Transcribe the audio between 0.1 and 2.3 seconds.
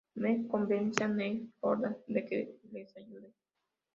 Meg convence a Neil Goldman de